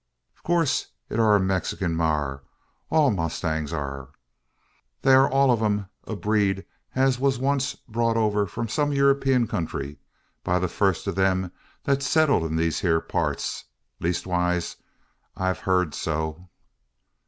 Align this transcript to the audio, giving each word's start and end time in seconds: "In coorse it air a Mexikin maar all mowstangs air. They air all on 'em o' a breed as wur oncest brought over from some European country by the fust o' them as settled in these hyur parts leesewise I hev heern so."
"In 0.37 0.41
coorse 0.47 0.87
it 1.09 1.19
air 1.19 1.35
a 1.35 1.39
Mexikin 1.39 1.93
maar 1.95 2.41
all 2.89 3.11
mowstangs 3.11 3.71
air. 3.71 4.07
They 5.03 5.11
air 5.11 5.29
all 5.29 5.51
on 5.51 5.63
'em 5.63 5.89
o' 6.07 6.13
a 6.13 6.15
breed 6.15 6.65
as 6.95 7.19
wur 7.19 7.29
oncest 7.29 7.85
brought 7.87 8.17
over 8.17 8.47
from 8.47 8.67
some 8.67 8.91
European 8.93 9.45
country 9.45 9.99
by 10.43 10.57
the 10.57 10.67
fust 10.67 11.07
o' 11.07 11.11
them 11.11 11.51
as 11.85 12.03
settled 12.03 12.45
in 12.49 12.55
these 12.55 12.81
hyur 12.81 12.99
parts 12.99 13.65
leesewise 13.99 14.77
I 15.37 15.45
hev 15.49 15.59
heern 15.65 15.91
so." 15.93 16.49